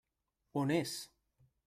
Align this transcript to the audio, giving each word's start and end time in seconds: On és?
On 0.61 0.73
és? 0.79 0.95